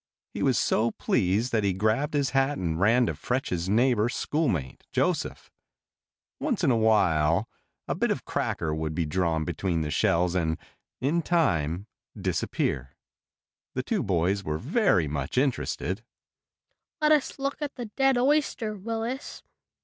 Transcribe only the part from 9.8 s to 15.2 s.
the shells and, in time, disappear. The two boys were very